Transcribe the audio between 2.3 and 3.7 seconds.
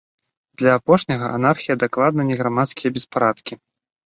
не грамадскія беспарадкі.